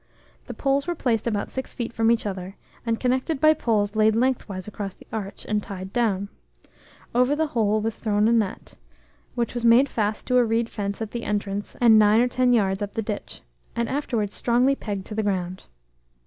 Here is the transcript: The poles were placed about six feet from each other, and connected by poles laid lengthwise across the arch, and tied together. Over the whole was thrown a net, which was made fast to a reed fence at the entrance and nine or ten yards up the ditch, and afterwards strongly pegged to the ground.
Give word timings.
The 0.47 0.55
poles 0.55 0.87
were 0.87 0.95
placed 0.95 1.27
about 1.27 1.51
six 1.51 1.73
feet 1.73 1.93
from 1.93 2.09
each 2.09 2.25
other, 2.25 2.55
and 2.87 2.99
connected 2.99 3.39
by 3.39 3.53
poles 3.53 3.95
laid 3.95 4.15
lengthwise 4.15 4.67
across 4.67 4.95
the 4.95 5.05
arch, 5.13 5.45
and 5.47 5.61
tied 5.61 5.93
together. 5.93 6.27
Over 7.13 7.35
the 7.35 7.45
whole 7.45 7.81
was 7.81 7.99
thrown 7.99 8.27
a 8.27 8.31
net, 8.33 8.73
which 9.35 9.53
was 9.53 9.63
made 9.63 9.87
fast 9.87 10.25
to 10.25 10.37
a 10.39 10.43
reed 10.43 10.69
fence 10.69 11.03
at 11.03 11.11
the 11.11 11.23
entrance 11.23 11.75
and 11.79 11.99
nine 11.99 12.19
or 12.19 12.27
ten 12.27 12.51
yards 12.51 12.81
up 12.81 12.93
the 12.93 13.03
ditch, 13.03 13.41
and 13.75 13.87
afterwards 13.87 14.33
strongly 14.33 14.73
pegged 14.75 15.05
to 15.05 15.13
the 15.13 15.21
ground. 15.21 15.65